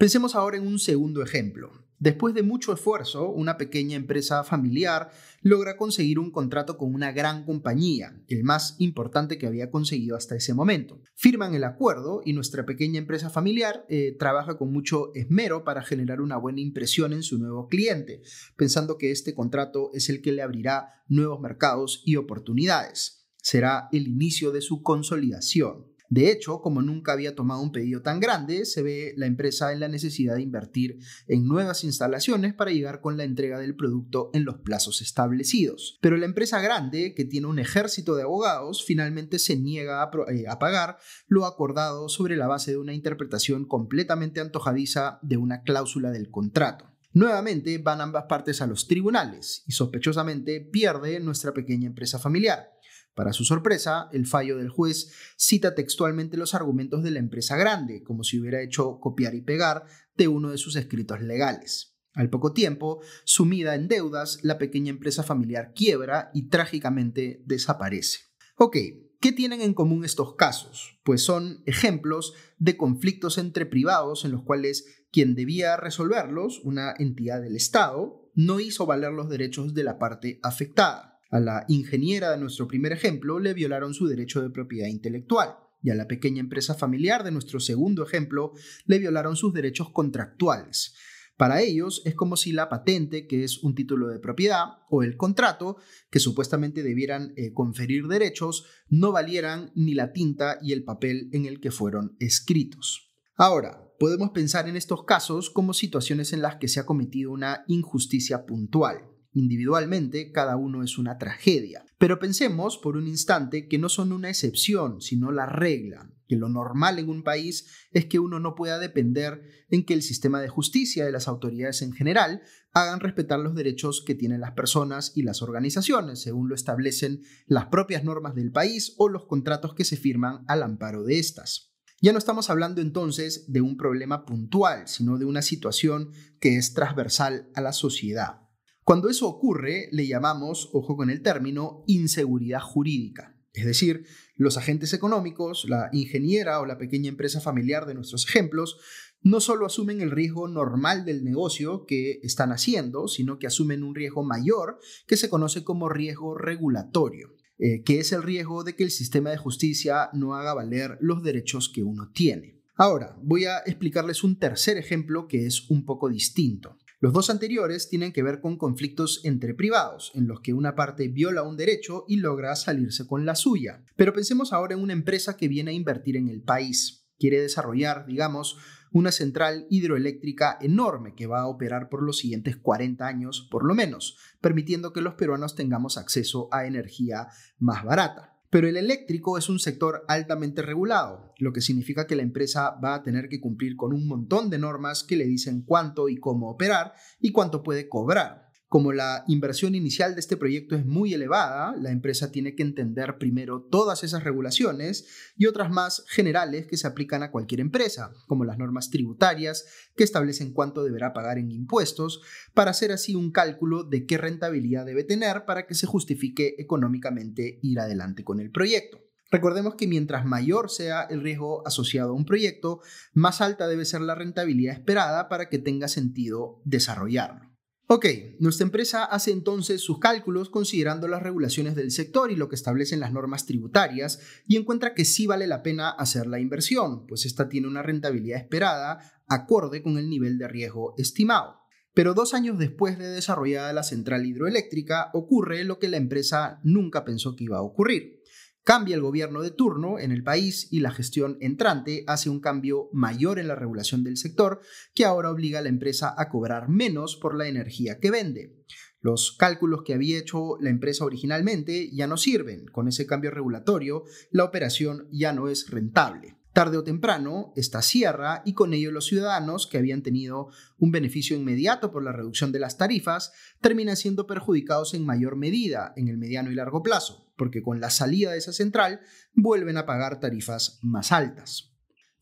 Pensemos 0.00 0.34
ahora 0.34 0.56
en 0.56 0.66
un 0.66 0.78
segundo 0.78 1.22
ejemplo. 1.22 1.72
Después 1.98 2.32
de 2.32 2.42
mucho 2.42 2.72
esfuerzo, 2.72 3.28
una 3.28 3.58
pequeña 3.58 3.96
empresa 3.96 4.44
familiar 4.44 5.10
logra 5.42 5.76
conseguir 5.76 6.18
un 6.18 6.30
contrato 6.30 6.78
con 6.78 6.94
una 6.94 7.12
gran 7.12 7.44
compañía, 7.44 8.18
el 8.26 8.42
más 8.42 8.76
importante 8.78 9.36
que 9.36 9.46
había 9.46 9.70
conseguido 9.70 10.16
hasta 10.16 10.36
ese 10.36 10.54
momento. 10.54 11.02
Firman 11.16 11.54
el 11.54 11.64
acuerdo 11.64 12.22
y 12.24 12.32
nuestra 12.32 12.64
pequeña 12.64 12.98
empresa 12.98 13.28
familiar 13.28 13.84
eh, 13.90 14.16
trabaja 14.18 14.56
con 14.56 14.72
mucho 14.72 15.12
esmero 15.14 15.64
para 15.64 15.82
generar 15.82 16.22
una 16.22 16.38
buena 16.38 16.62
impresión 16.62 17.12
en 17.12 17.22
su 17.22 17.36
nuevo 17.38 17.68
cliente, 17.68 18.22
pensando 18.56 18.96
que 18.96 19.10
este 19.10 19.34
contrato 19.34 19.90
es 19.92 20.08
el 20.08 20.22
que 20.22 20.32
le 20.32 20.40
abrirá 20.40 21.04
nuevos 21.08 21.42
mercados 21.42 22.02
y 22.06 22.16
oportunidades. 22.16 23.28
Será 23.36 23.90
el 23.92 24.08
inicio 24.08 24.50
de 24.50 24.62
su 24.62 24.82
consolidación. 24.82 25.89
De 26.10 26.32
hecho, 26.32 26.60
como 26.60 26.82
nunca 26.82 27.12
había 27.12 27.36
tomado 27.36 27.62
un 27.62 27.70
pedido 27.70 28.02
tan 28.02 28.18
grande, 28.18 28.66
se 28.66 28.82
ve 28.82 29.14
la 29.16 29.26
empresa 29.26 29.72
en 29.72 29.78
la 29.78 29.86
necesidad 29.86 30.34
de 30.34 30.42
invertir 30.42 30.98
en 31.28 31.46
nuevas 31.46 31.84
instalaciones 31.84 32.52
para 32.52 32.72
llegar 32.72 33.00
con 33.00 33.16
la 33.16 33.22
entrega 33.22 33.60
del 33.60 33.76
producto 33.76 34.30
en 34.34 34.44
los 34.44 34.58
plazos 34.58 35.02
establecidos. 35.02 35.98
Pero 36.02 36.16
la 36.16 36.26
empresa 36.26 36.60
grande, 36.60 37.14
que 37.14 37.24
tiene 37.24 37.46
un 37.46 37.60
ejército 37.60 38.16
de 38.16 38.24
abogados, 38.24 38.84
finalmente 38.84 39.38
se 39.38 39.56
niega 39.56 40.02
a, 40.02 40.10
eh, 40.32 40.46
pagar 40.58 40.98
lo 41.28 41.46
acordado 41.46 42.08
sobre 42.08 42.36
la 42.36 42.48
base 42.48 42.72
de 42.72 42.78
una 42.78 42.92
interpretación 42.92 43.64
completamente 43.64 44.40
antojadiza 44.40 45.20
de 45.22 45.36
una 45.36 45.62
cláusula 45.62 46.10
del 46.10 46.28
contrato. 46.28 46.90
Nuevamente 47.12 47.78
van 47.78 48.00
ambas 48.00 48.24
partes 48.28 48.62
a 48.62 48.66
los 48.66 48.86
tribunales 48.86 49.64
y 49.66 49.72
sospechosamente 49.72 50.60
pierde 50.60 51.18
nuestra 51.20 51.52
pequeña 51.52 51.86
empresa 51.86 52.18
familiar. 52.18 52.70
Para 53.14 53.32
su 53.32 53.44
sorpresa, 53.44 54.08
el 54.12 54.26
fallo 54.26 54.56
del 54.56 54.68
juez 54.68 55.12
cita 55.36 55.74
textualmente 55.74 56.36
los 56.36 56.54
argumentos 56.54 57.02
de 57.02 57.10
la 57.10 57.18
empresa 57.18 57.56
grande, 57.56 58.02
como 58.02 58.24
si 58.24 58.38
hubiera 58.38 58.62
hecho 58.62 58.98
copiar 59.00 59.34
y 59.34 59.42
pegar 59.42 59.84
de 60.16 60.28
uno 60.28 60.50
de 60.50 60.58
sus 60.58 60.76
escritos 60.76 61.20
legales. 61.20 61.96
Al 62.12 62.28
poco 62.28 62.52
tiempo, 62.52 63.00
sumida 63.24 63.74
en 63.74 63.88
deudas, 63.88 64.40
la 64.42 64.58
pequeña 64.58 64.90
empresa 64.90 65.22
familiar 65.22 65.72
quiebra 65.74 66.30
y 66.34 66.48
trágicamente 66.48 67.42
desaparece. 67.46 68.20
Ok, 68.56 68.76
¿qué 69.20 69.32
tienen 69.32 69.60
en 69.60 69.74
común 69.74 70.04
estos 70.04 70.34
casos? 70.34 70.98
Pues 71.04 71.22
son 71.22 71.62
ejemplos 71.66 72.34
de 72.58 72.76
conflictos 72.76 73.38
entre 73.38 73.64
privados 73.64 74.24
en 74.24 74.32
los 74.32 74.42
cuales 74.42 75.06
quien 75.12 75.34
debía 75.34 75.76
resolverlos, 75.76 76.60
una 76.64 76.94
entidad 76.98 77.40
del 77.40 77.56
Estado, 77.56 78.30
no 78.34 78.60
hizo 78.60 78.86
valer 78.86 79.12
los 79.12 79.28
derechos 79.28 79.74
de 79.74 79.84
la 79.84 79.98
parte 79.98 80.40
afectada. 80.42 81.09
A 81.30 81.38
la 81.38 81.64
ingeniera 81.68 82.32
de 82.32 82.38
nuestro 82.38 82.66
primer 82.66 82.92
ejemplo 82.92 83.38
le 83.38 83.54
violaron 83.54 83.94
su 83.94 84.08
derecho 84.08 84.42
de 84.42 84.50
propiedad 84.50 84.88
intelectual 84.88 85.54
y 85.82 85.90
a 85.90 85.94
la 85.94 86.08
pequeña 86.08 86.40
empresa 86.40 86.74
familiar 86.74 87.22
de 87.22 87.30
nuestro 87.30 87.60
segundo 87.60 88.04
ejemplo 88.04 88.52
le 88.84 88.98
violaron 88.98 89.36
sus 89.36 89.54
derechos 89.54 89.90
contractuales. 89.90 90.94
Para 91.36 91.62
ellos 91.62 92.02
es 92.04 92.14
como 92.14 92.36
si 92.36 92.52
la 92.52 92.68
patente, 92.68 93.26
que 93.26 93.44
es 93.44 93.62
un 93.62 93.74
título 93.74 94.08
de 94.08 94.18
propiedad, 94.18 94.64
o 94.90 95.02
el 95.02 95.16
contrato, 95.16 95.78
que 96.10 96.20
supuestamente 96.20 96.82
debieran 96.82 97.32
eh, 97.36 97.54
conferir 97.54 98.08
derechos, 98.08 98.66
no 98.90 99.10
valieran 99.10 99.72
ni 99.74 99.94
la 99.94 100.12
tinta 100.12 100.58
y 100.60 100.72
el 100.72 100.84
papel 100.84 101.30
en 101.32 101.46
el 101.46 101.60
que 101.60 101.70
fueron 101.70 102.14
escritos. 102.20 103.10
Ahora, 103.36 103.90
podemos 103.98 104.30
pensar 104.30 104.68
en 104.68 104.76
estos 104.76 105.04
casos 105.04 105.48
como 105.48 105.72
situaciones 105.72 106.34
en 106.34 106.42
las 106.42 106.56
que 106.56 106.68
se 106.68 106.78
ha 106.78 106.84
cometido 106.84 107.30
una 107.30 107.64
injusticia 107.68 108.44
puntual. 108.44 109.09
Individualmente, 109.32 110.32
cada 110.32 110.56
uno 110.56 110.82
es 110.82 110.98
una 110.98 111.18
tragedia. 111.18 111.84
Pero 111.98 112.18
pensemos 112.18 112.78
por 112.78 112.96
un 112.96 113.06
instante 113.06 113.68
que 113.68 113.78
no 113.78 113.88
son 113.88 114.12
una 114.12 114.28
excepción, 114.28 115.00
sino 115.00 115.30
la 115.30 115.46
regla, 115.46 116.10
que 116.26 116.36
lo 116.36 116.48
normal 116.48 116.98
en 116.98 117.08
un 117.08 117.22
país 117.22 117.66
es 117.92 118.06
que 118.06 118.18
uno 118.18 118.40
no 118.40 118.54
pueda 118.54 118.78
depender 118.78 119.42
en 119.68 119.84
que 119.84 119.94
el 119.94 120.02
sistema 120.02 120.40
de 120.40 120.48
justicia 120.48 121.08
y 121.08 121.12
las 121.12 121.28
autoridades 121.28 121.82
en 121.82 121.92
general 121.92 122.42
hagan 122.72 123.00
respetar 123.00 123.38
los 123.38 123.54
derechos 123.54 124.02
que 124.04 124.14
tienen 124.14 124.40
las 124.40 124.52
personas 124.52 125.12
y 125.14 125.22
las 125.22 125.42
organizaciones, 125.42 126.22
según 126.22 126.48
lo 126.48 126.54
establecen 126.54 127.22
las 127.46 127.66
propias 127.66 128.04
normas 128.04 128.34
del 128.34 128.52
país 128.52 128.94
o 128.98 129.08
los 129.08 129.26
contratos 129.26 129.74
que 129.74 129.84
se 129.84 129.96
firman 129.96 130.44
al 130.48 130.62
amparo 130.62 131.04
de 131.04 131.18
estas. 131.18 131.72
Ya 132.00 132.12
no 132.12 132.18
estamos 132.18 132.48
hablando 132.48 132.80
entonces 132.80 133.52
de 133.52 133.60
un 133.60 133.76
problema 133.76 134.24
puntual, 134.24 134.88
sino 134.88 135.18
de 135.18 135.26
una 135.26 135.42
situación 135.42 136.10
que 136.40 136.56
es 136.56 136.72
transversal 136.72 137.50
a 137.54 137.60
la 137.60 137.72
sociedad. 137.72 138.49
Cuando 138.84 139.08
eso 139.08 139.28
ocurre, 139.28 139.88
le 139.92 140.06
llamamos, 140.06 140.70
ojo 140.72 140.96
con 140.96 141.10
el 141.10 141.22
término, 141.22 141.84
inseguridad 141.86 142.60
jurídica. 142.60 143.36
Es 143.52 143.66
decir, 143.66 144.06
los 144.36 144.56
agentes 144.56 144.92
económicos, 144.92 145.66
la 145.68 145.90
ingeniera 145.92 146.60
o 146.60 146.66
la 146.66 146.78
pequeña 146.78 147.08
empresa 147.08 147.40
familiar 147.40 147.86
de 147.86 147.94
nuestros 147.94 148.26
ejemplos, 148.26 148.78
no 149.22 149.40
solo 149.40 149.66
asumen 149.66 150.00
el 150.00 150.10
riesgo 150.10 150.48
normal 150.48 151.04
del 151.04 151.24
negocio 151.24 151.84
que 151.84 152.20
están 152.22 152.52
haciendo, 152.52 153.06
sino 153.06 153.38
que 153.38 153.46
asumen 153.46 153.82
un 153.82 153.94
riesgo 153.94 154.24
mayor 154.24 154.78
que 155.06 155.16
se 155.16 155.28
conoce 155.28 155.62
como 155.62 155.88
riesgo 155.88 156.36
regulatorio, 156.38 157.34
eh, 157.58 157.82
que 157.82 157.98
es 157.98 158.12
el 158.12 158.22
riesgo 158.22 158.64
de 158.64 158.76
que 158.76 158.84
el 158.84 158.90
sistema 158.90 159.30
de 159.30 159.36
justicia 159.36 160.08
no 160.14 160.34
haga 160.34 160.54
valer 160.54 160.96
los 161.00 161.22
derechos 161.22 161.68
que 161.68 161.82
uno 161.82 162.10
tiene. 162.14 162.60
Ahora, 162.76 163.18
voy 163.22 163.44
a 163.44 163.58
explicarles 163.58 164.24
un 164.24 164.38
tercer 164.38 164.78
ejemplo 164.78 165.28
que 165.28 165.44
es 165.44 165.68
un 165.68 165.84
poco 165.84 166.08
distinto. 166.08 166.78
Los 167.02 167.14
dos 167.14 167.30
anteriores 167.30 167.88
tienen 167.88 168.12
que 168.12 168.22
ver 168.22 168.42
con 168.42 168.58
conflictos 168.58 169.22
entre 169.24 169.54
privados, 169.54 170.12
en 170.14 170.26
los 170.26 170.42
que 170.42 170.52
una 170.52 170.74
parte 170.74 171.08
viola 171.08 171.42
un 171.42 171.56
derecho 171.56 172.04
y 172.06 172.16
logra 172.16 172.54
salirse 172.56 173.06
con 173.06 173.24
la 173.24 173.36
suya. 173.36 173.82
Pero 173.96 174.12
pensemos 174.12 174.52
ahora 174.52 174.74
en 174.74 174.82
una 174.82 174.92
empresa 174.92 175.38
que 175.38 175.48
viene 175.48 175.70
a 175.70 175.74
invertir 175.74 176.18
en 176.18 176.28
el 176.28 176.42
país. 176.42 177.08
Quiere 177.18 177.40
desarrollar, 177.40 178.04
digamos, 178.04 178.58
una 178.92 179.12
central 179.12 179.66
hidroeléctrica 179.70 180.58
enorme 180.60 181.14
que 181.14 181.26
va 181.26 181.40
a 181.40 181.46
operar 181.46 181.88
por 181.88 182.02
los 182.02 182.18
siguientes 182.18 182.58
40 182.58 183.06
años 183.06 183.48
por 183.50 183.64
lo 183.64 183.74
menos, 183.74 184.18
permitiendo 184.42 184.92
que 184.92 185.00
los 185.00 185.14
peruanos 185.14 185.54
tengamos 185.54 185.96
acceso 185.96 186.50
a 186.52 186.66
energía 186.66 187.28
más 187.58 187.82
barata. 187.82 188.29
Pero 188.50 188.66
el 188.66 188.76
eléctrico 188.76 189.38
es 189.38 189.48
un 189.48 189.60
sector 189.60 190.04
altamente 190.08 190.60
regulado, 190.60 191.32
lo 191.38 191.52
que 191.52 191.60
significa 191.60 192.08
que 192.08 192.16
la 192.16 192.22
empresa 192.22 192.78
va 192.82 192.94
a 192.94 193.02
tener 193.04 193.28
que 193.28 193.40
cumplir 193.40 193.76
con 193.76 193.92
un 193.92 194.08
montón 194.08 194.50
de 194.50 194.58
normas 194.58 195.04
que 195.04 195.16
le 195.16 195.24
dicen 195.24 195.62
cuánto 195.62 196.08
y 196.08 196.16
cómo 196.16 196.50
operar 196.50 196.94
y 197.20 197.30
cuánto 197.30 197.62
puede 197.62 197.88
cobrar. 197.88 198.49
Como 198.70 198.92
la 198.92 199.24
inversión 199.26 199.74
inicial 199.74 200.14
de 200.14 200.20
este 200.20 200.36
proyecto 200.36 200.76
es 200.76 200.86
muy 200.86 201.12
elevada, 201.12 201.74
la 201.76 201.90
empresa 201.90 202.30
tiene 202.30 202.54
que 202.54 202.62
entender 202.62 203.18
primero 203.18 203.62
todas 203.62 204.04
esas 204.04 204.22
regulaciones 204.22 205.08
y 205.36 205.46
otras 205.46 205.72
más 205.72 206.04
generales 206.06 206.68
que 206.68 206.76
se 206.76 206.86
aplican 206.86 207.24
a 207.24 207.32
cualquier 207.32 207.58
empresa, 207.58 208.12
como 208.28 208.44
las 208.44 208.58
normas 208.58 208.88
tributarias 208.90 209.66
que 209.96 210.04
establecen 210.04 210.52
cuánto 210.52 210.84
deberá 210.84 211.12
pagar 211.12 211.38
en 211.38 211.50
impuestos, 211.50 212.22
para 212.54 212.70
hacer 212.70 212.92
así 212.92 213.16
un 213.16 213.32
cálculo 213.32 213.82
de 213.82 214.06
qué 214.06 214.18
rentabilidad 214.18 214.86
debe 214.86 215.02
tener 215.02 215.46
para 215.46 215.66
que 215.66 215.74
se 215.74 215.88
justifique 215.88 216.54
económicamente 216.58 217.58
ir 217.62 217.80
adelante 217.80 218.22
con 218.22 218.38
el 218.38 218.52
proyecto. 218.52 219.00
Recordemos 219.32 219.74
que 219.74 219.88
mientras 219.88 220.24
mayor 220.24 220.70
sea 220.70 221.02
el 221.10 221.22
riesgo 221.22 221.66
asociado 221.66 222.12
a 222.12 222.14
un 222.14 222.24
proyecto, 222.24 222.82
más 223.14 223.40
alta 223.40 223.66
debe 223.66 223.84
ser 223.84 224.02
la 224.02 224.14
rentabilidad 224.14 224.74
esperada 224.74 225.28
para 225.28 225.48
que 225.48 225.58
tenga 225.58 225.88
sentido 225.88 226.62
desarrollarlo. 226.64 227.49
Ok, 227.92 228.06
nuestra 228.38 228.66
empresa 228.66 229.04
hace 229.04 229.32
entonces 229.32 229.80
sus 229.80 229.98
cálculos 229.98 230.48
considerando 230.48 231.08
las 231.08 231.24
regulaciones 231.24 231.74
del 231.74 231.90
sector 231.90 232.30
y 232.30 232.36
lo 232.36 232.48
que 232.48 232.54
establecen 232.54 233.00
las 233.00 233.12
normas 233.12 233.46
tributarias 233.46 234.20
y 234.46 234.56
encuentra 234.56 234.94
que 234.94 235.04
sí 235.04 235.26
vale 235.26 235.48
la 235.48 235.64
pena 235.64 235.90
hacer 235.90 236.28
la 236.28 236.38
inversión, 236.38 237.04
pues 237.08 237.26
esta 237.26 237.48
tiene 237.48 237.66
una 237.66 237.82
rentabilidad 237.82 238.38
esperada 238.38 239.00
acorde 239.26 239.82
con 239.82 239.98
el 239.98 240.08
nivel 240.08 240.38
de 240.38 240.46
riesgo 240.46 240.94
estimado. 240.98 241.62
Pero 241.92 242.14
dos 242.14 242.32
años 242.32 242.58
después 242.58 242.96
de 242.96 243.08
desarrollada 243.08 243.72
la 243.72 243.82
central 243.82 244.24
hidroeléctrica 244.24 245.10
ocurre 245.12 245.64
lo 245.64 245.80
que 245.80 245.88
la 245.88 245.96
empresa 245.96 246.60
nunca 246.62 247.04
pensó 247.04 247.34
que 247.34 247.42
iba 247.42 247.58
a 247.58 247.62
ocurrir 247.62 248.19
Cambia 248.62 248.94
el 248.94 249.00
gobierno 249.00 249.40
de 249.40 249.50
turno 249.50 249.98
en 249.98 250.12
el 250.12 250.22
país 250.22 250.68
y 250.70 250.80
la 250.80 250.90
gestión 250.90 251.38
entrante 251.40 252.04
hace 252.06 252.28
un 252.28 252.40
cambio 252.40 252.90
mayor 252.92 253.38
en 253.38 253.48
la 253.48 253.54
regulación 253.54 254.04
del 254.04 254.18
sector 254.18 254.60
que 254.94 255.06
ahora 255.06 255.30
obliga 255.30 255.60
a 255.60 255.62
la 255.62 255.70
empresa 255.70 256.14
a 256.16 256.28
cobrar 256.28 256.68
menos 256.68 257.16
por 257.16 257.34
la 257.34 257.48
energía 257.48 257.98
que 257.98 258.10
vende. 258.10 258.54
Los 259.00 259.34
cálculos 259.38 259.80
que 259.82 259.94
había 259.94 260.18
hecho 260.18 260.58
la 260.60 260.68
empresa 260.68 261.06
originalmente 261.06 261.90
ya 261.90 262.06
no 262.06 262.18
sirven. 262.18 262.66
Con 262.66 262.86
ese 262.86 263.06
cambio 263.06 263.30
regulatorio, 263.30 264.04
la 264.30 264.44
operación 264.44 265.08
ya 265.10 265.32
no 265.32 265.48
es 265.48 265.70
rentable. 265.70 266.36
Tarde 266.52 266.76
o 266.76 266.84
temprano, 266.84 267.52
esta 267.54 267.80
cierra 267.80 268.42
y 268.44 268.54
con 268.54 268.74
ello 268.74 268.90
los 268.90 269.06
ciudadanos 269.06 269.68
que 269.68 269.78
habían 269.78 270.02
tenido 270.02 270.48
un 270.78 270.90
beneficio 270.90 271.36
inmediato 271.36 271.92
por 271.92 272.02
la 272.02 272.12
reducción 272.12 272.50
de 272.50 272.58
las 272.58 272.76
tarifas 272.76 273.32
terminan 273.60 273.96
siendo 273.96 274.26
perjudicados 274.26 274.92
en 274.92 275.06
mayor 275.06 275.36
medida 275.36 275.92
en 275.96 276.08
el 276.08 276.18
mediano 276.18 276.50
y 276.50 276.56
largo 276.56 276.82
plazo, 276.82 277.29
porque 277.40 277.62
con 277.62 277.80
la 277.80 277.88
salida 277.88 278.32
de 278.32 278.36
esa 278.36 278.52
central 278.52 279.00
vuelven 279.32 279.78
a 279.78 279.86
pagar 279.86 280.20
tarifas 280.20 280.78
más 280.82 281.10
altas. 281.10 281.72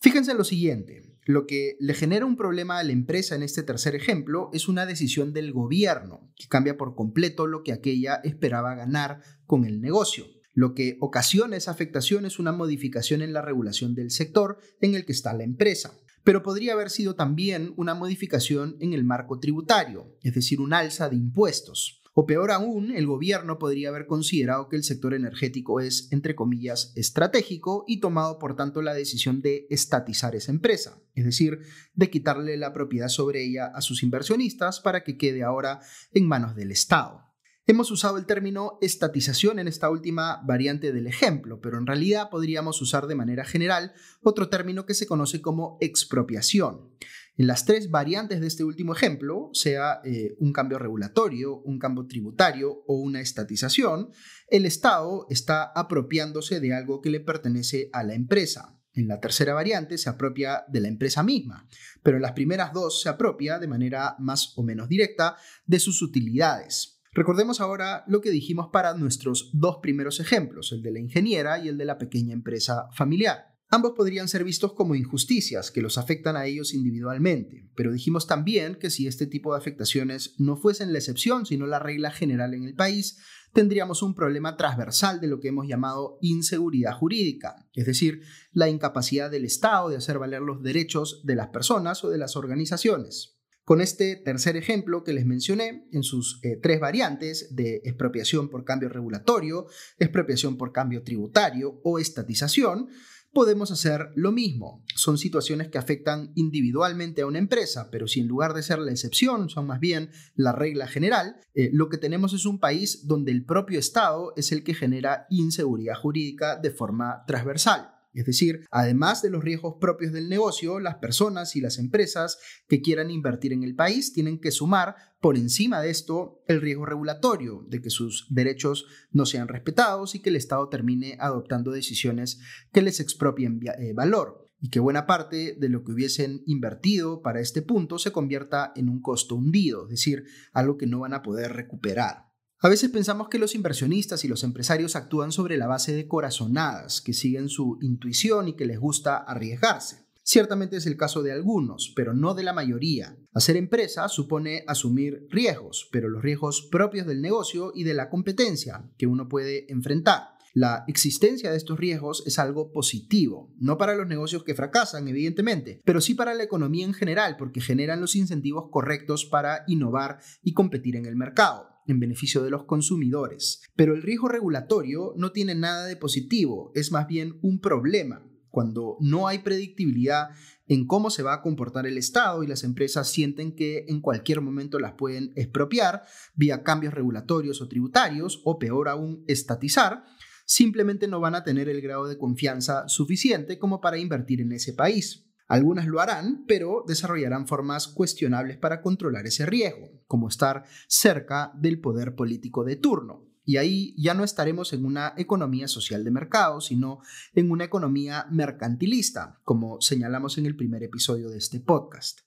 Fíjense 0.00 0.30
en 0.30 0.38
lo 0.38 0.44
siguiente, 0.44 1.18
lo 1.24 1.44
que 1.44 1.76
le 1.80 1.94
genera 1.94 2.24
un 2.24 2.36
problema 2.36 2.78
a 2.78 2.84
la 2.84 2.92
empresa 2.92 3.34
en 3.34 3.42
este 3.42 3.64
tercer 3.64 3.96
ejemplo 3.96 4.48
es 4.52 4.68
una 4.68 4.86
decisión 4.86 5.32
del 5.32 5.52
gobierno 5.52 6.32
que 6.36 6.46
cambia 6.46 6.76
por 6.76 6.94
completo 6.94 7.48
lo 7.48 7.64
que 7.64 7.72
aquella 7.72 8.20
esperaba 8.22 8.76
ganar 8.76 9.20
con 9.44 9.64
el 9.64 9.80
negocio. 9.80 10.24
Lo 10.54 10.72
que 10.72 10.98
ocasiona 11.00 11.56
esa 11.56 11.72
afectación 11.72 12.24
es 12.24 12.38
una 12.38 12.52
modificación 12.52 13.20
en 13.20 13.32
la 13.32 13.42
regulación 13.42 13.96
del 13.96 14.12
sector 14.12 14.58
en 14.80 14.94
el 14.94 15.04
que 15.04 15.12
está 15.12 15.32
la 15.32 15.42
empresa. 15.42 15.98
Pero 16.22 16.44
podría 16.44 16.74
haber 16.74 16.90
sido 16.90 17.16
también 17.16 17.74
una 17.76 17.94
modificación 17.94 18.76
en 18.78 18.92
el 18.92 19.02
marco 19.02 19.40
tributario, 19.40 20.16
es 20.22 20.32
decir, 20.34 20.60
un 20.60 20.74
alza 20.74 21.08
de 21.08 21.16
impuestos. 21.16 21.97
O 22.20 22.26
peor 22.26 22.50
aún, 22.50 22.90
el 22.90 23.06
gobierno 23.06 23.60
podría 23.60 23.90
haber 23.90 24.08
considerado 24.08 24.68
que 24.68 24.74
el 24.74 24.82
sector 24.82 25.14
energético 25.14 25.78
es, 25.78 26.08
entre 26.10 26.34
comillas, 26.34 26.92
estratégico 26.96 27.84
y 27.86 28.00
tomado 28.00 28.40
por 28.40 28.56
tanto 28.56 28.82
la 28.82 28.92
decisión 28.92 29.40
de 29.40 29.68
estatizar 29.70 30.34
esa 30.34 30.50
empresa, 30.50 31.00
es 31.14 31.24
decir, 31.24 31.60
de 31.94 32.10
quitarle 32.10 32.56
la 32.56 32.72
propiedad 32.72 33.06
sobre 33.06 33.44
ella 33.44 33.66
a 33.66 33.80
sus 33.82 34.02
inversionistas 34.02 34.80
para 34.80 35.04
que 35.04 35.16
quede 35.16 35.44
ahora 35.44 35.78
en 36.12 36.26
manos 36.26 36.56
del 36.56 36.72
Estado. 36.72 37.27
Hemos 37.70 37.90
usado 37.90 38.16
el 38.16 38.24
término 38.24 38.78
estatización 38.80 39.58
en 39.58 39.68
esta 39.68 39.90
última 39.90 40.40
variante 40.46 40.90
del 40.90 41.06
ejemplo, 41.06 41.60
pero 41.60 41.76
en 41.76 41.86
realidad 41.86 42.30
podríamos 42.30 42.80
usar 42.80 43.06
de 43.06 43.14
manera 43.14 43.44
general 43.44 43.92
otro 44.22 44.48
término 44.48 44.86
que 44.86 44.94
se 44.94 45.06
conoce 45.06 45.42
como 45.42 45.76
expropiación. 45.82 46.88
En 47.36 47.46
las 47.46 47.66
tres 47.66 47.90
variantes 47.90 48.40
de 48.40 48.46
este 48.46 48.64
último 48.64 48.94
ejemplo, 48.94 49.50
sea 49.52 50.00
eh, 50.02 50.34
un 50.38 50.54
cambio 50.54 50.78
regulatorio, 50.78 51.58
un 51.58 51.78
cambio 51.78 52.06
tributario 52.06 52.84
o 52.86 53.02
una 53.02 53.20
estatización, 53.20 54.12
el 54.48 54.64
Estado 54.64 55.26
está 55.28 55.64
apropiándose 55.64 56.60
de 56.60 56.72
algo 56.72 57.02
que 57.02 57.10
le 57.10 57.20
pertenece 57.20 57.90
a 57.92 58.02
la 58.02 58.14
empresa. 58.14 58.80
En 58.94 59.08
la 59.08 59.20
tercera 59.20 59.52
variante 59.52 59.98
se 59.98 60.08
apropia 60.08 60.64
de 60.68 60.80
la 60.80 60.88
empresa 60.88 61.22
misma, 61.22 61.68
pero 62.02 62.16
en 62.16 62.22
las 62.22 62.32
primeras 62.32 62.72
dos 62.72 63.02
se 63.02 63.10
apropia 63.10 63.58
de 63.58 63.68
manera 63.68 64.16
más 64.20 64.56
o 64.56 64.62
menos 64.62 64.88
directa 64.88 65.36
de 65.66 65.80
sus 65.80 66.00
utilidades. 66.00 66.97
Recordemos 67.12 67.60
ahora 67.60 68.04
lo 68.06 68.20
que 68.20 68.30
dijimos 68.30 68.68
para 68.72 68.94
nuestros 68.94 69.50
dos 69.52 69.78
primeros 69.82 70.20
ejemplos, 70.20 70.72
el 70.72 70.82
de 70.82 70.92
la 70.92 71.00
ingeniera 71.00 71.58
y 71.58 71.68
el 71.68 71.78
de 71.78 71.84
la 71.84 71.98
pequeña 71.98 72.32
empresa 72.32 72.88
familiar. 72.94 73.58
Ambos 73.70 73.92
podrían 73.94 74.28
ser 74.28 74.44
vistos 74.44 74.72
como 74.72 74.94
injusticias 74.94 75.70
que 75.70 75.82
los 75.82 75.98
afectan 75.98 76.36
a 76.36 76.46
ellos 76.46 76.72
individualmente, 76.72 77.68
pero 77.76 77.92
dijimos 77.92 78.26
también 78.26 78.76
que 78.76 78.88
si 78.88 79.06
este 79.06 79.26
tipo 79.26 79.52
de 79.52 79.58
afectaciones 79.58 80.34
no 80.38 80.56
fuesen 80.56 80.92
la 80.92 80.98
excepción, 80.98 81.44
sino 81.44 81.66
la 81.66 81.78
regla 81.78 82.10
general 82.10 82.54
en 82.54 82.64
el 82.64 82.74
país, 82.74 83.18
tendríamos 83.52 84.02
un 84.02 84.14
problema 84.14 84.56
transversal 84.56 85.20
de 85.20 85.26
lo 85.28 85.38
que 85.38 85.48
hemos 85.48 85.66
llamado 85.68 86.18
inseguridad 86.22 86.94
jurídica, 86.94 87.68
es 87.74 87.84
decir, 87.84 88.22
la 88.52 88.70
incapacidad 88.70 89.30
del 89.30 89.44
Estado 89.44 89.90
de 89.90 89.96
hacer 89.96 90.18
valer 90.18 90.40
los 90.40 90.62
derechos 90.62 91.20
de 91.24 91.36
las 91.36 91.48
personas 91.48 92.02
o 92.04 92.08
de 92.08 92.18
las 92.18 92.36
organizaciones. 92.36 93.37
Con 93.68 93.82
este 93.82 94.16
tercer 94.16 94.56
ejemplo 94.56 95.04
que 95.04 95.12
les 95.12 95.26
mencioné, 95.26 95.86
en 95.92 96.02
sus 96.02 96.40
eh, 96.42 96.56
tres 96.56 96.80
variantes 96.80 97.54
de 97.54 97.82
expropiación 97.84 98.48
por 98.48 98.64
cambio 98.64 98.88
regulatorio, 98.88 99.66
expropiación 99.98 100.56
por 100.56 100.72
cambio 100.72 101.02
tributario 101.02 101.78
o 101.84 101.98
estatización, 101.98 102.88
podemos 103.34 103.70
hacer 103.70 104.08
lo 104.14 104.32
mismo. 104.32 104.86
Son 104.94 105.18
situaciones 105.18 105.68
que 105.68 105.76
afectan 105.76 106.32
individualmente 106.34 107.20
a 107.20 107.26
una 107.26 107.40
empresa, 107.40 107.90
pero 107.92 108.08
si 108.08 108.20
en 108.20 108.28
lugar 108.28 108.54
de 108.54 108.62
ser 108.62 108.78
la 108.78 108.90
excepción 108.90 109.50
son 109.50 109.66
más 109.66 109.80
bien 109.80 110.12
la 110.34 110.52
regla 110.52 110.86
general, 110.86 111.36
eh, 111.54 111.68
lo 111.70 111.90
que 111.90 111.98
tenemos 111.98 112.32
es 112.32 112.46
un 112.46 112.60
país 112.60 113.06
donde 113.06 113.32
el 113.32 113.44
propio 113.44 113.78
Estado 113.78 114.32
es 114.38 114.50
el 114.50 114.64
que 114.64 114.72
genera 114.72 115.26
inseguridad 115.28 115.96
jurídica 115.96 116.56
de 116.56 116.70
forma 116.70 117.22
transversal. 117.26 117.97
Es 118.12 118.24
decir, 118.24 118.66
además 118.70 119.22
de 119.22 119.30
los 119.30 119.44
riesgos 119.44 119.76
propios 119.80 120.12
del 120.12 120.28
negocio, 120.28 120.80
las 120.80 120.96
personas 120.96 121.54
y 121.56 121.60
las 121.60 121.78
empresas 121.78 122.38
que 122.66 122.80
quieran 122.80 123.10
invertir 123.10 123.52
en 123.52 123.62
el 123.62 123.74
país 123.74 124.12
tienen 124.12 124.40
que 124.40 124.50
sumar 124.50 124.96
por 125.20 125.36
encima 125.36 125.80
de 125.80 125.90
esto 125.90 126.42
el 126.46 126.60
riesgo 126.60 126.86
regulatorio 126.86 127.64
de 127.68 127.80
que 127.80 127.90
sus 127.90 128.26
derechos 128.30 128.86
no 129.10 129.26
sean 129.26 129.48
respetados 129.48 130.14
y 130.14 130.20
que 130.20 130.30
el 130.30 130.36
Estado 130.36 130.68
termine 130.68 131.16
adoptando 131.20 131.70
decisiones 131.70 132.40
que 132.72 132.82
les 132.82 133.00
expropien 133.00 133.60
eh, 133.78 133.92
valor 133.94 134.48
y 134.60 134.70
que 134.70 134.80
buena 134.80 135.06
parte 135.06 135.56
de 135.58 135.68
lo 135.68 135.84
que 135.84 135.92
hubiesen 135.92 136.42
invertido 136.46 137.22
para 137.22 137.40
este 137.40 137.62
punto 137.62 137.98
se 137.98 138.12
convierta 138.12 138.72
en 138.74 138.88
un 138.88 139.00
costo 139.00 139.36
hundido, 139.36 139.84
es 139.84 139.90
decir, 139.90 140.24
algo 140.52 140.76
que 140.76 140.86
no 140.86 141.00
van 141.00 141.14
a 141.14 141.22
poder 141.22 141.52
recuperar. 141.52 142.27
A 142.60 142.68
veces 142.68 142.90
pensamos 142.90 143.28
que 143.28 143.38
los 143.38 143.54
inversionistas 143.54 144.24
y 144.24 144.28
los 144.28 144.42
empresarios 144.42 144.96
actúan 144.96 145.30
sobre 145.30 145.56
la 145.56 145.68
base 145.68 145.94
de 145.94 146.08
corazonadas, 146.08 147.00
que 147.00 147.12
siguen 147.12 147.48
su 147.48 147.78
intuición 147.82 148.48
y 148.48 148.56
que 148.56 148.66
les 148.66 148.80
gusta 148.80 149.16
arriesgarse. 149.16 150.08
Ciertamente 150.24 150.76
es 150.76 150.86
el 150.86 150.96
caso 150.96 151.22
de 151.22 151.30
algunos, 151.30 151.92
pero 151.94 152.14
no 152.14 152.34
de 152.34 152.42
la 152.42 152.52
mayoría. 152.52 153.16
Hacer 153.32 153.56
empresa 153.56 154.08
supone 154.08 154.64
asumir 154.66 155.28
riesgos, 155.30 155.88
pero 155.92 156.08
los 156.08 156.20
riesgos 156.20 156.62
propios 156.68 157.06
del 157.06 157.22
negocio 157.22 157.70
y 157.76 157.84
de 157.84 157.94
la 157.94 158.10
competencia 158.10 158.90
que 158.98 159.06
uno 159.06 159.28
puede 159.28 159.72
enfrentar. 159.72 160.36
La 160.52 160.82
existencia 160.88 161.52
de 161.52 161.58
estos 161.58 161.78
riesgos 161.78 162.24
es 162.26 162.40
algo 162.40 162.72
positivo, 162.72 163.54
no 163.60 163.78
para 163.78 163.94
los 163.94 164.08
negocios 164.08 164.42
que 164.42 164.56
fracasan, 164.56 165.06
evidentemente, 165.06 165.80
pero 165.84 166.00
sí 166.00 166.14
para 166.14 166.34
la 166.34 166.42
economía 166.42 166.84
en 166.84 166.94
general, 166.94 167.36
porque 167.38 167.60
generan 167.60 168.00
los 168.00 168.16
incentivos 168.16 168.64
correctos 168.72 169.26
para 169.26 169.62
innovar 169.68 170.18
y 170.42 170.54
competir 170.54 170.96
en 170.96 171.06
el 171.06 171.14
mercado 171.14 171.77
en 171.88 171.98
beneficio 171.98 172.42
de 172.44 172.50
los 172.50 172.64
consumidores. 172.64 173.62
Pero 173.74 173.94
el 173.94 174.02
riesgo 174.02 174.28
regulatorio 174.28 175.14
no 175.16 175.32
tiene 175.32 175.54
nada 175.54 175.86
de 175.86 175.96
positivo, 175.96 176.70
es 176.74 176.92
más 176.92 177.08
bien 177.08 177.38
un 177.42 177.60
problema. 177.60 178.24
Cuando 178.50 178.96
no 179.00 179.28
hay 179.28 179.40
predictibilidad 179.40 180.28
en 180.68 180.86
cómo 180.86 181.10
se 181.10 181.22
va 181.22 181.34
a 181.34 181.42
comportar 181.42 181.86
el 181.86 181.98
Estado 181.98 182.42
y 182.42 182.46
las 182.46 182.64
empresas 182.64 183.10
sienten 183.10 183.54
que 183.54 183.84
en 183.88 184.00
cualquier 184.00 184.40
momento 184.40 184.78
las 184.78 184.92
pueden 184.92 185.32
expropiar 185.34 186.04
vía 186.34 186.62
cambios 186.62 186.94
regulatorios 186.94 187.60
o 187.60 187.68
tributarios, 187.68 188.40
o 188.44 188.58
peor 188.58 188.88
aún, 188.88 189.24
estatizar, 189.26 190.04
simplemente 190.44 191.08
no 191.08 191.20
van 191.20 191.34
a 191.34 191.44
tener 191.44 191.68
el 191.68 191.80
grado 191.80 192.06
de 192.06 192.18
confianza 192.18 192.88
suficiente 192.88 193.58
como 193.58 193.80
para 193.80 193.98
invertir 193.98 194.40
en 194.40 194.52
ese 194.52 194.72
país. 194.72 195.27
Algunas 195.48 195.86
lo 195.86 196.00
harán, 196.00 196.44
pero 196.46 196.84
desarrollarán 196.86 197.46
formas 197.46 197.88
cuestionables 197.88 198.58
para 198.58 198.82
controlar 198.82 199.26
ese 199.26 199.46
riesgo, 199.46 199.88
como 200.06 200.28
estar 200.28 200.64
cerca 200.86 201.52
del 201.54 201.80
poder 201.80 202.14
político 202.14 202.64
de 202.64 202.76
turno. 202.76 203.24
Y 203.46 203.56
ahí 203.56 203.94
ya 203.96 204.12
no 204.12 204.24
estaremos 204.24 204.74
en 204.74 204.84
una 204.84 205.14
economía 205.16 205.66
social 205.66 206.04
de 206.04 206.10
mercado, 206.10 206.60
sino 206.60 207.00
en 207.34 207.50
una 207.50 207.64
economía 207.64 208.26
mercantilista, 208.30 209.40
como 209.42 209.80
señalamos 209.80 210.36
en 210.36 210.44
el 210.44 210.54
primer 210.54 210.82
episodio 210.82 211.30
de 211.30 211.38
este 211.38 211.58
podcast. 211.58 212.20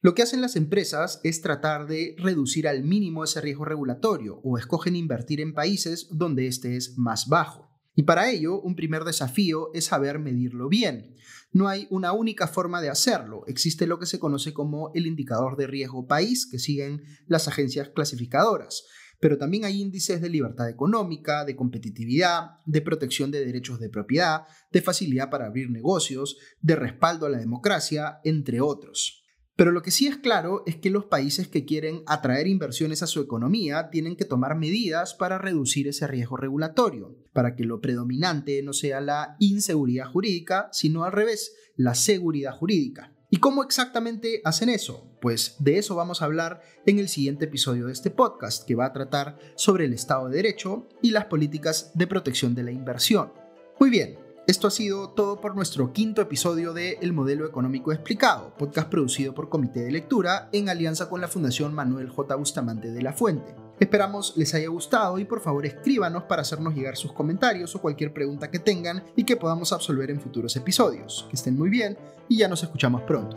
Lo 0.00 0.14
que 0.14 0.22
hacen 0.22 0.40
las 0.40 0.54
empresas 0.54 1.20
es 1.24 1.42
tratar 1.42 1.88
de 1.88 2.14
reducir 2.18 2.68
al 2.68 2.84
mínimo 2.84 3.24
ese 3.24 3.40
riesgo 3.40 3.64
regulatorio 3.64 4.40
o 4.44 4.58
escogen 4.58 4.94
invertir 4.94 5.40
en 5.40 5.54
países 5.54 6.06
donde 6.12 6.46
este 6.46 6.76
es 6.76 6.96
más 6.96 7.26
bajo. 7.26 7.68
Y 7.96 8.04
para 8.04 8.30
ello, 8.30 8.60
un 8.60 8.76
primer 8.76 9.02
desafío 9.02 9.72
es 9.74 9.86
saber 9.86 10.20
medirlo 10.20 10.68
bien. 10.68 11.16
No 11.52 11.68
hay 11.68 11.86
una 11.90 12.12
única 12.12 12.46
forma 12.46 12.80
de 12.80 12.90
hacerlo. 12.90 13.44
Existe 13.46 13.86
lo 13.86 13.98
que 13.98 14.06
se 14.06 14.18
conoce 14.18 14.52
como 14.52 14.90
el 14.94 15.06
indicador 15.06 15.56
de 15.56 15.66
riesgo 15.66 16.06
país 16.06 16.46
que 16.50 16.58
siguen 16.58 17.02
las 17.26 17.48
agencias 17.48 17.88
clasificadoras. 17.88 18.84
Pero 19.20 19.38
también 19.38 19.64
hay 19.64 19.80
índices 19.80 20.20
de 20.20 20.28
libertad 20.28 20.68
económica, 20.68 21.44
de 21.44 21.56
competitividad, 21.56 22.50
de 22.66 22.82
protección 22.82 23.30
de 23.30 23.44
derechos 23.44 23.80
de 23.80 23.88
propiedad, 23.88 24.42
de 24.70 24.82
facilidad 24.82 25.30
para 25.30 25.46
abrir 25.46 25.70
negocios, 25.70 26.36
de 26.60 26.76
respaldo 26.76 27.26
a 27.26 27.30
la 27.30 27.38
democracia, 27.38 28.20
entre 28.22 28.60
otros. 28.60 29.24
Pero 29.58 29.72
lo 29.72 29.82
que 29.82 29.90
sí 29.90 30.06
es 30.06 30.16
claro 30.16 30.62
es 30.66 30.76
que 30.76 30.88
los 30.88 31.06
países 31.06 31.48
que 31.48 31.64
quieren 31.64 32.04
atraer 32.06 32.46
inversiones 32.46 33.02
a 33.02 33.08
su 33.08 33.20
economía 33.20 33.90
tienen 33.90 34.14
que 34.14 34.24
tomar 34.24 34.56
medidas 34.56 35.14
para 35.14 35.36
reducir 35.36 35.88
ese 35.88 36.06
riesgo 36.06 36.36
regulatorio, 36.36 37.16
para 37.32 37.56
que 37.56 37.64
lo 37.64 37.80
predominante 37.80 38.62
no 38.62 38.72
sea 38.72 39.00
la 39.00 39.34
inseguridad 39.40 40.06
jurídica, 40.12 40.68
sino 40.70 41.02
al 41.02 41.10
revés, 41.10 41.56
la 41.74 41.96
seguridad 41.96 42.52
jurídica. 42.52 43.12
¿Y 43.30 43.38
cómo 43.38 43.64
exactamente 43.64 44.42
hacen 44.44 44.68
eso? 44.68 45.10
Pues 45.20 45.56
de 45.58 45.78
eso 45.78 45.96
vamos 45.96 46.22
a 46.22 46.26
hablar 46.26 46.60
en 46.86 47.00
el 47.00 47.08
siguiente 47.08 47.46
episodio 47.46 47.86
de 47.86 47.94
este 47.94 48.10
podcast, 48.10 48.64
que 48.64 48.76
va 48.76 48.86
a 48.86 48.92
tratar 48.92 49.40
sobre 49.56 49.86
el 49.86 49.92
Estado 49.92 50.28
de 50.28 50.36
Derecho 50.36 50.88
y 51.02 51.10
las 51.10 51.24
políticas 51.24 51.90
de 51.94 52.06
protección 52.06 52.54
de 52.54 52.62
la 52.62 52.70
inversión. 52.70 53.32
Muy 53.80 53.90
bien, 53.90 54.27
esto 54.48 54.66
ha 54.66 54.70
sido 54.70 55.10
todo 55.10 55.42
por 55.42 55.54
nuestro 55.54 55.92
quinto 55.92 56.22
episodio 56.22 56.72
de 56.72 56.98
El 57.02 57.12
Modelo 57.12 57.46
Económico 57.46 57.92
Explicado, 57.92 58.54
podcast 58.56 58.88
producido 58.88 59.34
por 59.34 59.50
Comité 59.50 59.80
de 59.80 59.90
Lectura 59.90 60.48
en 60.52 60.70
alianza 60.70 61.10
con 61.10 61.20
la 61.20 61.28
Fundación 61.28 61.74
Manuel 61.74 62.08
J. 62.08 62.34
Bustamante 62.34 62.90
de 62.90 63.02
la 63.02 63.12
Fuente. 63.12 63.54
Esperamos 63.78 64.32
les 64.38 64.54
haya 64.54 64.68
gustado 64.68 65.18
y 65.18 65.26
por 65.26 65.40
favor 65.40 65.66
escríbanos 65.66 66.22
para 66.22 66.40
hacernos 66.40 66.74
llegar 66.74 66.96
sus 66.96 67.12
comentarios 67.12 67.76
o 67.76 67.82
cualquier 67.82 68.14
pregunta 68.14 68.50
que 68.50 68.58
tengan 68.58 69.04
y 69.14 69.24
que 69.24 69.36
podamos 69.36 69.74
absolver 69.74 70.10
en 70.10 70.18
futuros 70.18 70.56
episodios. 70.56 71.26
Que 71.28 71.36
estén 71.36 71.58
muy 71.58 71.68
bien 71.68 71.98
y 72.26 72.38
ya 72.38 72.48
nos 72.48 72.62
escuchamos 72.62 73.02
pronto. 73.02 73.36